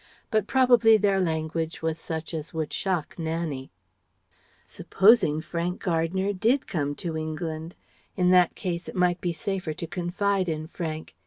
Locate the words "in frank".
10.49-11.13